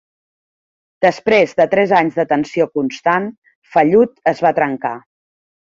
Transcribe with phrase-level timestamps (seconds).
[1.05, 3.31] Després de tres anys de tensió constant,
[3.75, 4.99] Fallout es va trencar.